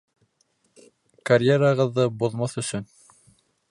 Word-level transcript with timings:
Карьерағыҙҙы 1.31 2.09
боҙмаҫ 2.25 2.61
өсөн. 2.65 2.93